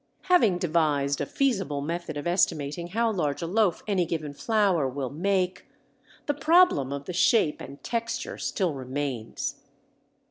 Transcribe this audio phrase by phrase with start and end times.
[0.23, 5.11] Having devised a feasible method of estimating how large a loaf any given flour will
[5.11, 5.67] make,
[6.25, 9.57] the problem of the shape and texture still remains.